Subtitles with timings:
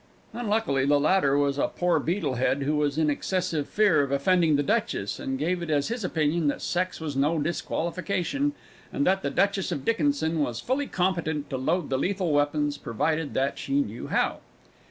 [0.33, 4.63] Unluckily the latter was a poor beetlehead who was in excessive fear of offending the
[4.63, 8.53] Duchess, and gave it as his opinion that sex was no disqualification,
[8.91, 13.35] and that the Duchess of Dickinson was fully competent to load the lethal weapons, provided
[13.35, 14.39] that she knew how.